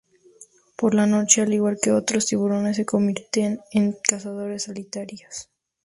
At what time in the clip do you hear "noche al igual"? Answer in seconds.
1.05-1.77